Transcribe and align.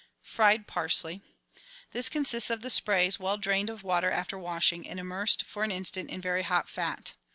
Fried 0.23 0.65
Parsley.— 0.65 1.21
This 1.93 2.09
consists 2.09 2.49
of 2.49 2.61
the 2.63 2.71
sprays, 2.71 3.19
well 3.19 3.37
drained 3.37 3.69
of 3.69 3.83
watei»after 3.83 4.35
washing, 4.35 4.89
and 4.89 4.99
immersed 4.99 5.45
for 5.45 5.63
an 5.63 5.69
instant 5.69 6.09
in 6.09 6.19
very 6.21 6.41
hot 6.41 6.67
fat. 6.67 7.13